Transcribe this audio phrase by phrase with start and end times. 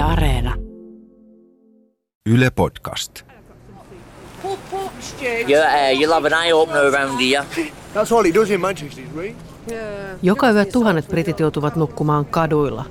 [0.00, 0.54] Yle Areena.
[2.26, 3.22] Yle Podcast.
[4.44, 7.44] You, uh, you'll have an eye opener around here.
[7.94, 9.36] That's all he does in Manchester, right?
[10.22, 12.84] Joka yö tuhannet britit joutuvat nukkumaan kaduilla.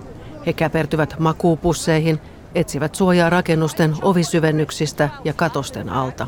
[0.45, 2.19] He käpertyvät makuupusseihin,
[2.55, 6.27] etsivät suojaa rakennusten ovisyvennyksistä ja katosten alta.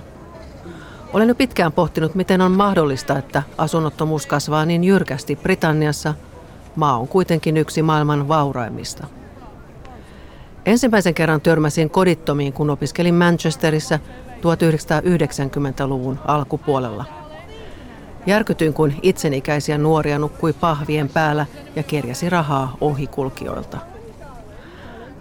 [1.13, 6.13] Olen jo pitkään pohtinut, miten on mahdollista, että asunnottomuus kasvaa niin jyrkästi Britanniassa.
[6.75, 9.07] Maa on kuitenkin yksi maailman vauraimmista.
[10.65, 13.99] Ensimmäisen kerran törmäsin kodittomiin, kun opiskelin Manchesterissa
[14.41, 17.05] 1990-luvun alkupuolella.
[18.25, 21.45] Järkytyin, kun itsenikäisiä nuoria nukkui pahvien päällä
[21.75, 23.77] ja kerjäsi rahaa ohikulkijoilta.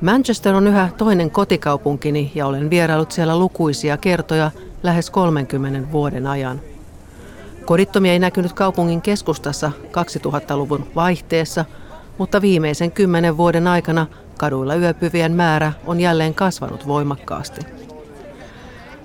[0.01, 4.51] Manchester on yhä toinen kotikaupunkini ja olen vierailut siellä lukuisia kertoja
[4.83, 6.61] lähes 30 vuoden ajan.
[7.65, 11.65] Kodittomia ei näkynyt kaupungin keskustassa 2000-luvun vaihteessa,
[12.21, 14.07] mutta viimeisen kymmenen vuoden aikana
[14.39, 17.61] kaduilla yöpyvien määrä on jälleen kasvanut voimakkaasti.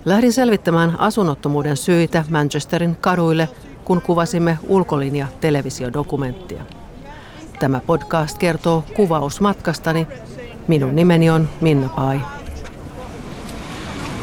[0.06, 3.50] Lähdin selvittämään asunnottomuuden syitä Manchesterin kaduille,
[3.86, 6.64] kun kuvasimme ulkolinja televisiodokumenttia.
[7.60, 10.08] Tämä podcast kertoo kuvausmatkastani.
[10.68, 12.20] Minun nimeni on Minna Pai.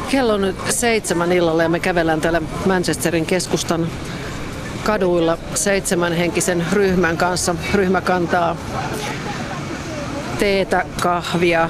[0.09, 3.87] Kello on nyt seitsemän illalla ja me kävellään täällä Manchesterin keskustan
[4.83, 7.55] kaduilla seitsemän henkisen ryhmän kanssa.
[7.73, 8.55] Ryhmä kantaa
[10.39, 11.69] teetä, kahvia,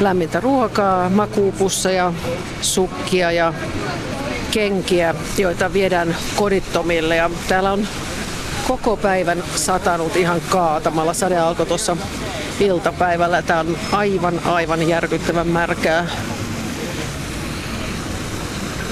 [0.00, 2.12] lämmintä ruokaa, makuupusseja,
[2.60, 3.54] sukkia ja
[4.50, 7.16] kenkiä, joita viedään kodittomille.
[7.16, 7.88] Ja täällä on
[8.68, 11.14] koko päivän satanut ihan kaatamalla.
[11.14, 11.96] Sade alkoi tuossa
[12.60, 13.42] iltapäivällä.
[13.42, 16.06] Tämä on aivan, aivan järkyttävän märkää.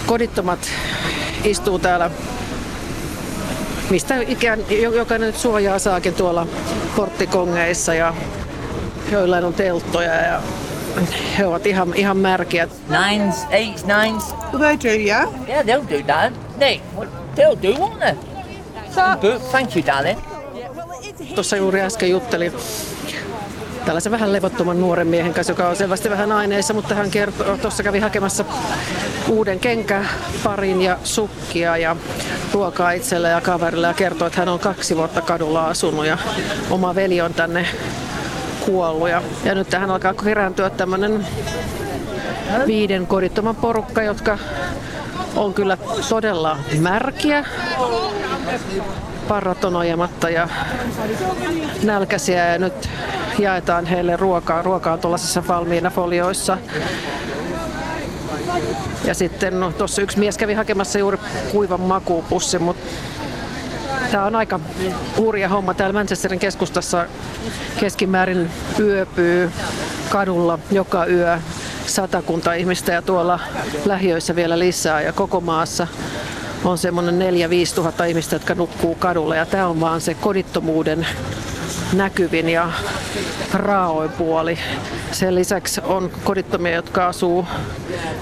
[0.06, 0.70] Kodittomat
[1.44, 2.10] istuu täällä
[3.90, 4.60] mistä ikään
[4.94, 6.46] jokainen nyt suojaa saakin tuolla
[6.96, 8.14] porttikongeissa ja
[9.12, 10.42] joillain on telttoja ja
[11.38, 12.68] he ovat ihan, ihan märkiä.
[12.88, 14.34] Nines, eights, nines.
[14.52, 15.28] Well, they do, yeah.
[15.48, 16.32] Yeah, they'll do that.
[16.58, 16.80] They,
[17.34, 18.14] they'll do, won't they?
[19.50, 20.18] Thank you, darling.
[21.34, 22.52] Tuossa juuri äsken juttelin
[23.86, 27.82] tällaisen vähän levottoman nuoren miehen kanssa, joka on selvästi vähän aineissa, mutta hän kertoo, tuossa
[27.82, 28.44] kävi hakemassa
[29.28, 31.96] uuden kenkäparin ja sukkia ja
[32.52, 36.18] ruokaa itselle ja kaverille ja kertoo, että hän on kaksi vuotta kadulla asunut ja
[36.70, 37.66] oma veli on tänne
[38.60, 39.08] kuollut.
[39.08, 41.26] Ja, ja nyt tähän alkaa kerääntyä tämmöinen
[42.66, 44.38] viiden kodittoman porukka, jotka
[45.36, 45.78] on kyllä
[46.08, 47.44] todella märkiä.
[49.28, 50.48] Parrat on ojematta ja
[51.82, 52.88] nälkäisiä ja nyt
[53.38, 54.62] jaetaan heille ruokaa.
[54.62, 56.58] Ruokaa on tuollaisissa valmiina folioissa.
[59.04, 61.18] Ja sitten no, tuossa yksi mies kävi hakemassa juuri
[61.52, 62.86] kuivan makuupussin, mutta
[64.10, 64.60] Tämä on aika
[65.16, 65.74] hurja homma.
[65.74, 67.06] Täällä Manchesterin keskustassa
[67.80, 68.50] keskimäärin
[68.80, 69.50] yöpyy
[70.10, 71.38] kadulla joka yö
[71.86, 73.40] satakunta ihmistä ja tuolla
[73.84, 75.86] lähiöissä vielä lisää ja koko maassa
[76.64, 77.34] on semmoinen
[77.72, 81.06] 4-5 tuhatta ihmistä, jotka nukkuu kadulla ja tämä on vaan se kodittomuuden
[81.96, 82.72] näkyvin ja
[83.54, 84.58] raaoin puoli.
[85.12, 87.46] Sen lisäksi on kodittomia, jotka asuu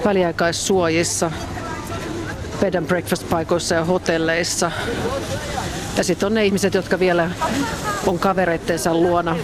[0.05, 1.31] väliaikaissuojissa,
[2.61, 4.71] bed and breakfast paikoissa ja hotelleissa.
[5.97, 7.31] Ja sitten on ne ihmiset, jotka vielä
[8.07, 9.37] on kavereittensa luona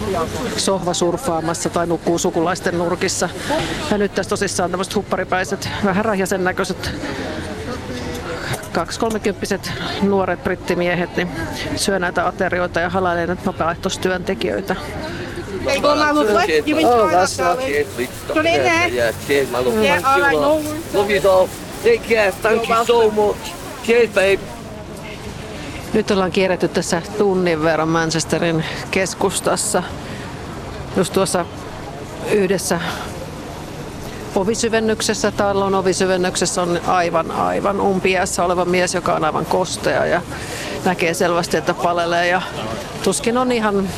[0.57, 3.29] sohvasurfaamassa tai nukkuu sukulaisten nurkissa.
[3.91, 6.91] Ja nyt tässä tosissaan tämmöiset hupparipäiset, vähän rahjasen näköiset
[8.69, 9.69] 2-30
[10.01, 11.29] nuoret brittimiehet niin
[11.75, 14.75] syö näitä aterioita ja halailee näitä vapaaehtoistyöntekijöitä.
[15.65, 16.63] Hey, go, my lovely.
[16.67, 17.87] You enjoy Oh, that, that's darling.
[17.87, 18.07] lovely.
[18.27, 18.87] Put it in there.
[18.93, 19.83] Yeah, cheers, my love.
[19.85, 20.93] Yeah, all right, no worries.
[20.93, 21.47] Love you all.
[21.83, 22.31] Take care.
[22.31, 23.37] Thank you so much.
[23.85, 24.39] Cheers, babe.
[25.93, 29.83] Nyt ollaan kierretty tässä tunnin verran Manchesterin keskustassa.
[30.97, 31.45] Just tuossa
[32.31, 32.79] yhdessä
[34.35, 40.21] ovisyvennyksessä, talon ovisyvennyksessä on aivan, aivan umpiässä oleva mies, joka on aivan kostea ja
[40.85, 42.41] näkee selvästi, että palelee ja
[43.03, 43.89] tuskin on ihan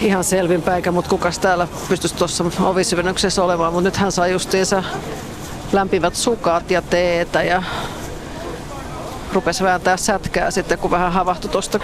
[0.00, 4.82] ihan selvinpäikä, mutta kukas täällä pystyisi tuossa ovisyvennyksessä olemaan, mutta nyt hän saa justiinsa
[5.72, 7.62] lämpivät sukat ja teetä ja
[9.32, 11.80] rupesi vääntää sätkää sitten, kun vähän havahtui tuosta.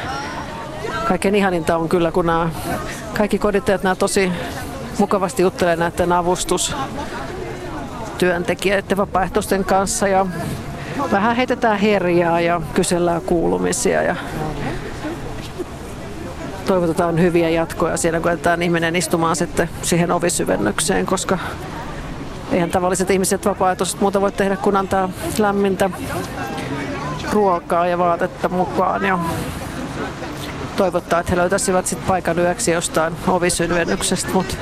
[1.08, 2.50] Kaikkein ihaninta on kyllä, kun nämä
[3.16, 4.32] kaikki kodittajat nämä tosi
[4.98, 10.26] mukavasti juttelee näiden avustustyöntekijöiden vapaaehtoisten kanssa ja
[11.12, 14.16] vähän heitetään herjaa ja kysellään kuulumisia ja
[16.66, 21.38] toivotetaan hyviä jatkoja siinä, kun jätetään ihminen istumaan sitten siihen ovisyvennykseen, koska
[22.52, 25.08] eihän tavalliset ihmiset vapaaehtoiset muuta voi tehdä kuin antaa
[25.38, 25.90] lämmintä
[27.32, 29.04] ruokaa ja vaatetta mukaan.
[29.04, 29.18] Ja
[30.76, 34.54] toivottaa, että he löytäisivät sit paikan yöksi jostain ovisynvennyksestä, mutta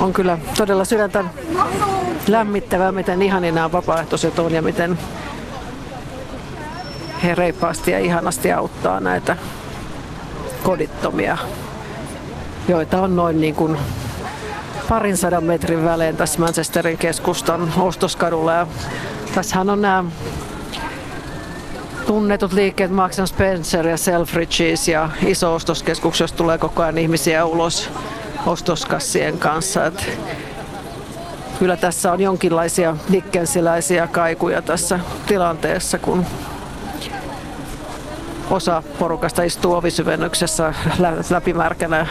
[0.00, 1.24] on kyllä todella sydäntä
[2.28, 4.98] lämmittävää, miten ihani nämä vapaaehtoiset on ja miten
[7.22, 9.36] he reippaasti ja ihanasti auttaa näitä
[10.62, 11.38] kodittomia,
[12.68, 13.78] joita on noin niin kuin
[14.88, 18.52] parin sadan metrin välein tässä Manchesterin keskustan ostoskadulla.
[18.52, 18.66] Ja
[19.34, 20.04] tässähän on nämä
[22.06, 27.90] tunnetut liikkeet Marks Spencer ja Selfridges ja iso ostoskeskus, jos tulee koko ajan ihmisiä ulos
[28.46, 29.86] ostoskassien kanssa.
[29.86, 30.18] Et
[31.58, 36.26] kyllä tässä on jonkinlaisia dickensiläisiä kaikuja tässä tilanteessa, kun
[38.50, 40.74] osa porukasta istuu ovisyvennyksessä
[41.30, 42.06] läpimärkänä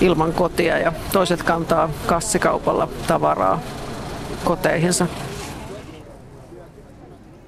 [0.00, 3.60] ilman kotia ja toiset kantaa kassikaupalla tavaraa
[4.44, 5.06] koteihinsa.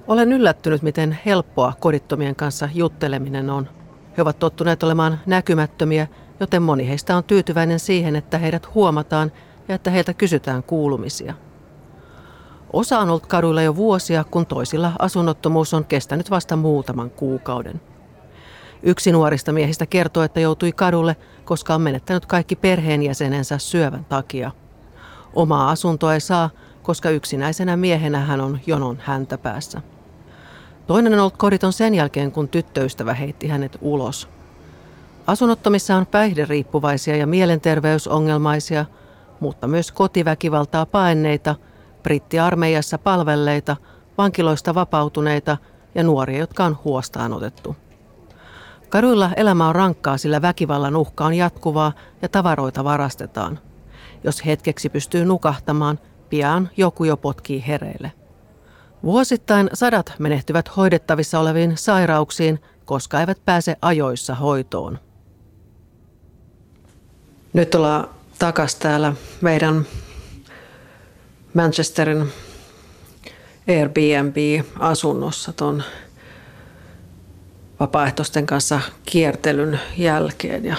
[0.07, 3.69] Olen yllättynyt, miten helppoa kodittomien kanssa jutteleminen on.
[4.17, 6.07] He ovat tottuneet olemaan näkymättömiä,
[6.39, 9.31] joten moni heistä on tyytyväinen siihen, että heidät huomataan
[9.67, 11.33] ja että heiltä kysytään kuulumisia.
[12.73, 17.81] Osa on ollut kaduilla jo vuosia, kun toisilla asunnottomuus on kestänyt vasta muutaman kuukauden.
[18.83, 21.15] Yksi nuorista miehistä kertoo, että joutui kadulle,
[21.45, 24.51] koska on menettänyt kaikki perheenjäsenensä syövän takia.
[25.33, 26.49] Omaa asuntoa ei saa,
[26.81, 29.81] koska yksinäisenä miehenä hän on jonon häntä päässä.
[30.87, 34.29] Toinen on ollut koditon sen jälkeen, kun tyttöystävä heitti hänet ulos.
[35.27, 38.85] Asunnottomissa on päihderiippuvaisia ja mielenterveysongelmaisia,
[39.39, 41.55] mutta myös kotiväkivaltaa paenneita,
[42.03, 43.75] brittiarmeijassa palvelleita,
[44.17, 45.57] vankiloista vapautuneita
[45.95, 47.75] ja nuoria, jotka on huostaan otettu.
[48.89, 51.91] Kaduilla elämä on rankkaa, sillä väkivallan uhka on jatkuvaa
[52.21, 53.59] ja tavaroita varastetaan.
[54.23, 55.99] Jos hetkeksi pystyy nukahtamaan,
[56.29, 58.11] pian joku jo potkii hereille.
[59.03, 64.99] Vuosittain sadat menehtyvät hoidettavissa oleviin sairauksiin, koska eivät pääse ajoissa hoitoon.
[67.53, 68.09] Nyt ollaan
[68.39, 69.85] takas täällä meidän
[71.53, 72.31] Manchesterin
[73.67, 75.83] Airbnb-asunnossa tuon
[77.79, 80.75] vapaaehtoisten kanssa kiertelyn jälkeen ja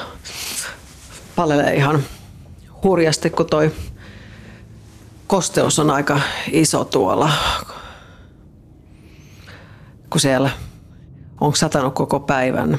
[1.37, 2.03] palelee ihan
[2.82, 3.73] hurjasti, kun toi
[5.27, 6.20] kosteus on aika
[6.50, 7.31] iso tuolla.
[10.15, 10.51] Kun siellä
[11.41, 12.79] on satanut koko päivän,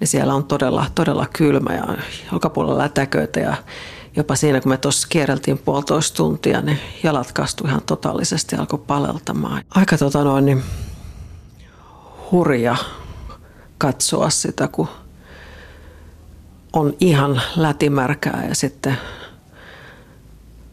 [0.00, 1.84] niin siellä on todella, todella kylmä ja
[2.32, 3.56] joka puolella lätäköitä ja
[4.16, 8.78] jopa siinä, kun me tuossa kierreltiin puolitoista tuntia, niin jalat kastui ihan totaalisesti ja alkoi
[8.86, 9.62] paleltamaan.
[9.74, 10.62] Aika tota noin, niin
[12.30, 12.76] hurja
[13.78, 14.88] katsoa sitä, kun
[16.72, 18.96] on ihan lätimärkää ja sitten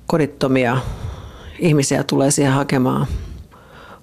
[0.06, 0.78] kodittomia
[1.60, 3.08] ihmisiä tulee siihen hakemaan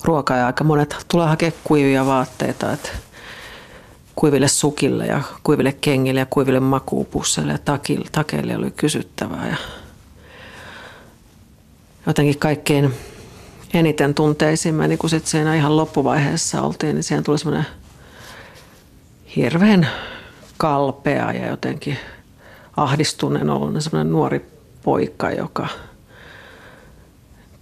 [0.04, 2.88] ruokaa ja aika monet tulee hakemaan kuivia vaatteita, että
[4.14, 9.48] kuiville sukille ja kuiville kengille ja kuiville makuupusseille ja takille, takeille oli kysyttävää.
[9.48, 9.56] Ja
[12.06, 12.94] jotenkin kaikkein
[13.74, 17.66] eniten tunteisimme, niin kun sitten siinä ihan loppuvaiheessa oltiin, niin siihen tuli semmoinen
[19.36, 19.88] hirveän
[20.56, 21.98] kalpea ja jotenkin
[22.76, 24.46] ahdistuneen ollut semmoinen nuori
[24.82, 25.68] poika, joka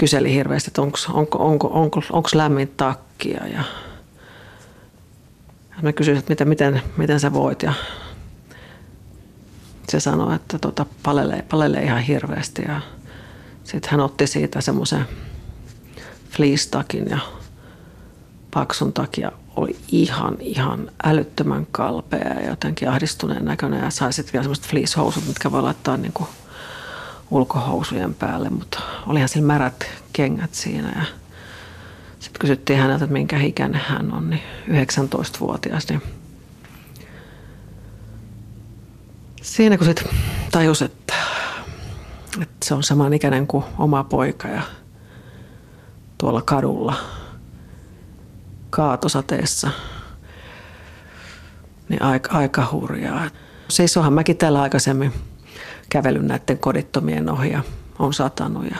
[0.03, 3.65] kyseli hirveästi, että onko, onko, onko, onko, onko lämmin takkia ja
[5.83, 7.73] mä kysyin, että miten, miten, miten sä voit ja
[9.89, 12.81] se sanoi, että tota, palelee, palelee ihan hirveästi ja
[13.65, 15.05] sitten hän otti siitä semmoisen
[16.31, 17.19] fleece-takin ja
[18.55, 24.43] paksun takia oli ihan, ihan älyttömän kalpea ja jotenkin ahdistuneen näköinen ja sai sitten vielä
[24.43, 26.15] semmoiset fleece-housut, mitkä voi laittaa niin
[27.31, 31.05] ulkohousujen päälle, mutta olihan sillä märät kengät siinä ja
[32.19, 35.89] sitten kysyttiin häneltä, että minkä ikäinen hän on, niin 19-vuotias.
[35.89, 36.03] Niin
[39.43, 40.09] siinä kun sitten
[40.51, 41.15] tajus, että,
[42.43, 44.63] että se on saman ikäinen kuin oma poika ja
[46.19, 46.95] tuolla kadulla
[48.71, 49.71] kaatosateessa,
[51.89, 53.31] niin aika, aika hurjaa.
[53.69, 55.13] Siis onhan mäkin täällä aikaisemmin
[55.89, 57.63] kävellyt näiden kodittomien ohi ja
[57.99, 58.77] on satanut ja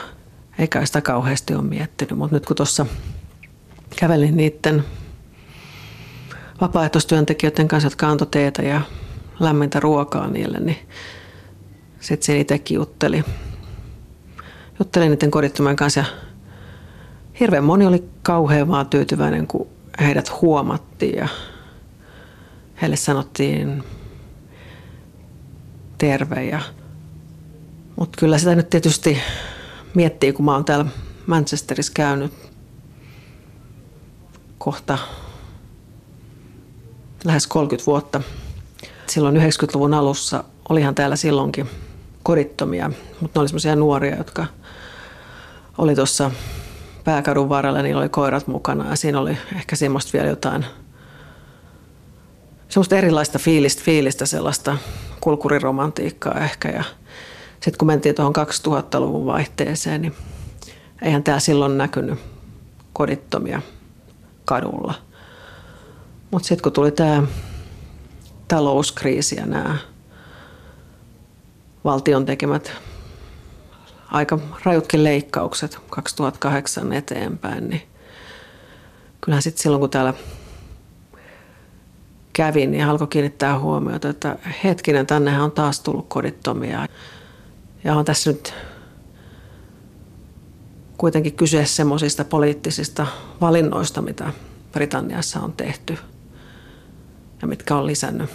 [0.59, 2.85] eikä sitä kauheasti ole miettinyt, mutta nyt kun tuossa
[3.99, 4.83] kävelin niiden
[6.61, 8.81] vapaaehtoistyöntekijöiden kanssa, jotka antoi teetä ja
[9.39, 10.77] lämmintä ruokaa niille, niin
[11.99, 13.23] sitten se itsekin jutteli.
[14.79, 16.05] Juttelin niiden kodittomien kanssa ja
[17.39, 19.67] hirveän moni oli kauhean vaan tyytyväinen, kun
[19.99, 21.27] heidät huomattiin ja
[22.81, 23.83] heille sanottiin
[25.97, 26.59] terve.
[27.95, 29.17] Mutta kyllä sitä nyt tietysti
[29.93, 30.85] miettii, kun mä oon täällä
[31.27, 32.33] Manchesterissa käynyt
[34.57, 34.97] kohta
[37.23, 38.21] lähes 30 vuotta–
[39.13, 41.69] silloin 90-luvun alussa olihan täällä silloinkin
[42.23, 44.45] kodittomia, mutta ne oli semmoisia nuoria, jotka
[45.77, 46.31] oli tuossa
[47.03, 50.65] pääkadun varrella, niillä oli koirat mukana ja siinä oli ehkä semmoista vielä jotain
[52.69, 54.77] semmoista erilaista fiilistä, fiilistä sellaista
[55.21, 56.83] kulkuriromantiikkaa ehkä ja
[57.63, 60.13] sitten kun mentiin tuohon 2000-luvun vaihteeseen, niin
[61.01, 62.19] eihän tämä silloin näkynyt
[62.93, 63.61] kodittomia
[64.45, 64.93] kadulla.
[66.31, 67.23] Mutta sitten kun tuli tämä
[68.47, 69.77] talouskriisi ja nämä
[71.83, 72.71] valtion tekemät
[74.11, 77.81] aika rajutkin leikkaukset 2008 eteenpäin, niin
[79.21, 80.13] kyllähän sitten silloin kun täällä
[82.33, 86.87] kävin, niin alkoi kiinnittää huomiota, että hetkinen, tännehän on taas tullut kodittomia.
[87.83, 88.53] Ja on tässä nyt
[90.97, 93.07] kuitenkin kyse semmoisista poliittisista
[93.41, 94.33] valinnoista, mitä
[94.71, 95.97] Britanniassa on tehty
[97.41, 98.29] ja mitkä on lisännyt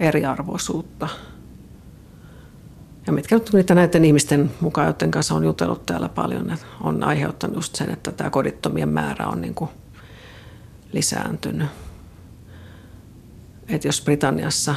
[0.00, 1.08] eriarvoisuutta.
[3.06, 7.04] Ja mitkä nyt niitä näiden ihmisten mukaan, joiden kanssa on jutellut täällä paljon, että on
[7.04, 9.70] aiheuttanut just sen, että tämä kodittomien määrä on niin kuin
[10.92, 11.68] lisääntynyt.
[13.68, 14.74] Että jos Britanniassa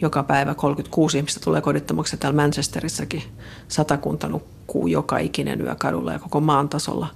[0.00, 3.22] joka päivä 36 ihmistä tulee kodittomaksi täällä Manchesterissakin
[3.68, 7.06] satakunta nukkuu joka ikinen yö kadulla ja koko maan tasolla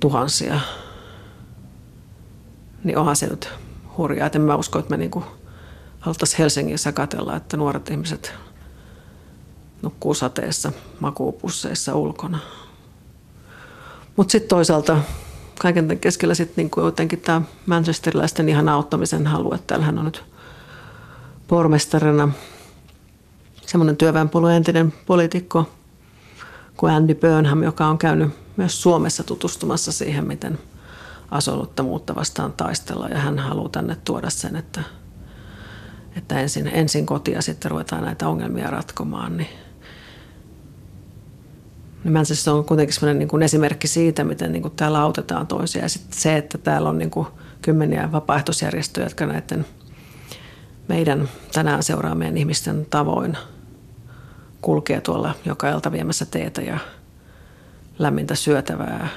[0.00, 0.60] tuhansia.
[2.84, 3.48] Niin onhan se nyt
[3.98, 4.26] hurjaa.
[4.26, 5.24] Et en mä usko, että me niinku
[6.00, 8.34] haluttaisiin Helsingissä katella, että nuoret ihmiset
[9.82, 12.38] nukkuu sateessa makuupusseissa ulkona.
[14.16, 14.98] Mutta sitten toisaalta
[15.60, 20.31] kaiken keskellä sitten niinku jotenkin tämä manchesterilaisten ihan auttamisen halu, että täällähän on nyt
[21.48, 22.28] pormestarina
[23.66, 25.70] semmoinen työväenpuolueen entinen poliitikko
[26.76, 30.58] kuin Andy Burnham, joka on käynyt myös Suomessa tutustumassa siihen, miten
[31.30, 33.10] asunnottomuutta vastaan taistellaan.
[33.10, 34.80] Ja hän haluaa tänne tuoda sen, että,
[36.16, 39.36] että ensin, ensin kotia sitten ruvetaan näitä ongelmia ratkomaan.
[39.36, 39.48] Niin,
[42.04, 45.82] niin se on kuitenkin sellainen niin kuin esimerkki siitä, miten niin kuin täällä autetaan toisia.
[45.82, 47.26] Ja sitten se, että täällä on niin kuin
[47.62, 49.66] kymmeniä vapaaehtoisjärjestöjä, jotka näiden–
[50.92, 53.36] meidän tänään seuraamien ihmisten tavoin
[54.62, 56.78] kulkee tuolla joka ilta viemässä teetä ja
[57.98, 59.08] lämmintä syötävää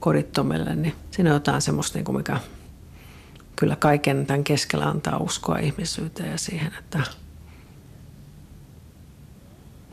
[0.00, 2.40] kodittomille, niin siinä on jotain semmoista, niin mikä
[3.56, 7.00] kyllä kaiken tämän keskellä antaa uskoa ihmisyyteen ja siihen, että,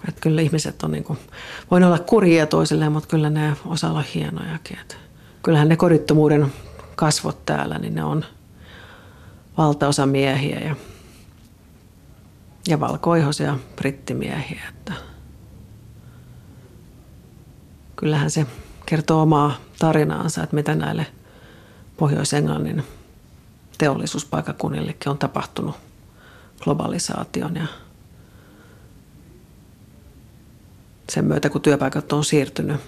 [0.08, 1.20] että kyllä ihmiset on niin kuin,
[1.72, 4.79] voin olla kurjia toisilleen, mutta kyllä ne osaa olla hienojakin.
[4.79, 4.96] Että
[5.44, 6.53] kyllähän ne kodittomuuden
[6.96, 8.25] kasvot täällä, niin ne on–
[9.60, 10.75] valtaosa miehiä ja,
[12.68, 14.62] ja valkoihoisia brittimiehiä.
[14.70, 14.94] Että
[17.96, 18.46] kyllähän se
[18.86, 21.06] kertoo omaa tarinaansa, että mitä näille
[21.98, 22.84] Pohjois-Englannin
[23.78, 25.75] teollisuuspaikakunnillekin on tapahtunut
[26.60, 27.68] globalisaation ja
[31.10, 32.82] sen myötä, kun työpaikat on siirtynyt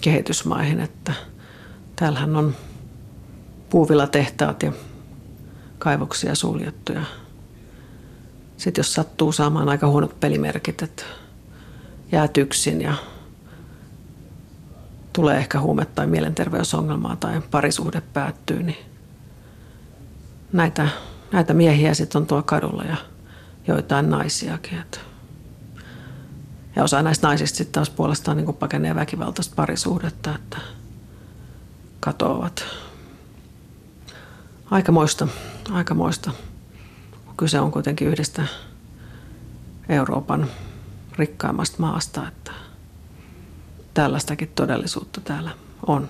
[0.00, 1.12] kehitysmaihin, että
[1.96, 2.54] täällähän on
[3.70, 4.72] puuvilatehtaat ja
[5.78, 6.92] kaivoksia suljettu.
[6.92, 7.02] Ja
[8.56, 11.02] sitten jos sattuu saamaan aika huonot pelimerkit, että
[12.12, 12.94] jäät yksin ja
[15.12, 18.78] tulee ehkä huume- tai mielenterveysongelmaa tai parisuhde päättyy, niin
[20.52, 20.88] näitä,
[21.32, 22.96] näitä miehiä sitten on tuolla kadulla ja
[23.66, 24.78] joitain naisiakin.
[24.78, 24.98] Että
[26.76, 30.58] ja osa näistä naisista sitten taas puolestaan niin pakenee väkivaltaista parisuhdetta, että
[32.00, 32.64] katoavat
[34.70, 35.28] Aikamoista,
[35.70, 36.30] aikamoista.
[37.36, 38.42] Kyse on kuitenkin yhdestä
[39.88, 40.46] Euroopan
[41.18, 42.52] rikkaimmasta maasta, että
[43.94, 45.50] tällaistakin todellisuutta täällä
[45.86, 46.08] on.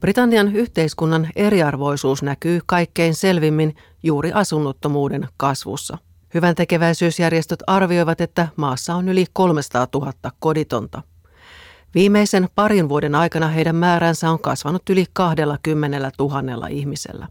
[0.00, 5.98] Britannian yhteiskunnan eriarvoisuus näkyy kaikkein selvimmin juuri asunnottomuuden kasvussa.
[6.34, 11.02] Hyvän tekeväisyysjärjestöt arvioivat, että maassa on yli 300 000 koditonta.
[11.94, 17.28] Viimeisen parin vuoden aikana heidän määränsä on kasvanut yli 20 000 ihmisellä.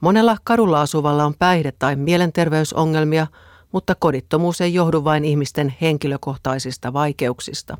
[0.00, 3.26] Monella kadulla asuvalla on päihde- tai mielenterveysongelmia,
[3.72, 7.78] mutta kodittomuus ei johdu vain ihmisten henkilökohtaisista vaikeuksista.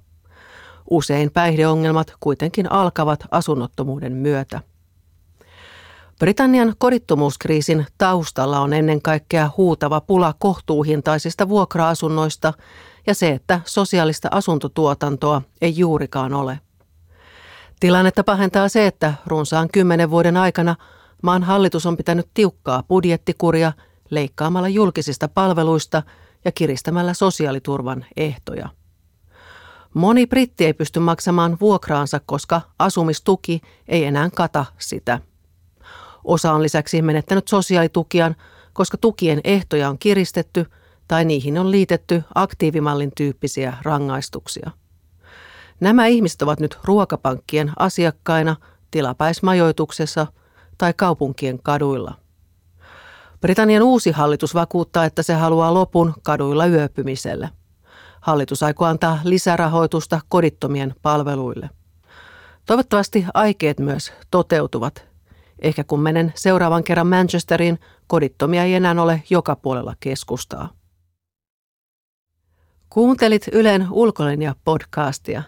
[0.90, 4.60] Usein päihdeongelmat kuitenkin alkavat asunnottomuuden myötä.
[6.18, 12.52] Britannian kodittomuuskriisin taustalla on ennen kaikkea huutava pula kohtuuhintaisista vuokra-asunnoista
[13.06, 16.60] ja se, että sosiaalista asuntotuotantoa ei juurikaan ole.
[17.80, 20.76] Tilannetta pahentaa se, että runsaan kymmenen vuoden aikana
[21.22, 23.72] maan hallitus on pitänyt tiukkaa budjettikuria
[24.10, 26.02] leikkaamalla julkisista palveluista
[26.44, 28.68] ja kiristämällä sosiaaliturvan ehtoja.
[29.94, 35.20] Moni britti ei pysty maksamaan vuokraansa, koska asumistuki ei enää kata sitä.
[36.24, 38.36] Osa on lisäksi menettänyt sosiaalitukiaan,
[38.72, 40.66] koska tukien ehtoja on kiristetty
[41.08, 44.70] tai niihin on liitetty aktiivimallin tyyppisiä rangaistuksia.
[45.80, 48.56] Nämä ihmiset ovat nyt ruokapankkien asiakkaina
[48.90, 50.26] tilapäismajoituksessa
[50.78, 52.14] tai kaupunkien kaduilla.
[53.40, 57.50] Britannian uusi hallitus vakuuttaa, että se haluaa lopun kaduilla yöpymiselle.
[58.20, 61.70] Hallitus aikoo antaa lisärahoitusta kodittomien palveluille.
[62.66, 65.06] Toivottavasti aikeet myös toteutuvat.
[65.58, 70.75] Ehkä kun menen seuraavan kerran Manchesteriin, kodittomia ei enää ole joka puolella keskustaa.
[72.96, 75.42] Kuuntelit Ylen ulkolinja-podcastia.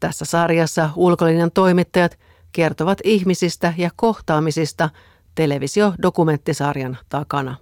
[0.00, 2.18] Tässä sarjassa ulkolinjan toimittajat
[2.52, 4.90] kertovat ihmisistä ja kohtaamisista
[5.34, 7.56] televisio-dokumenttisarjan takana.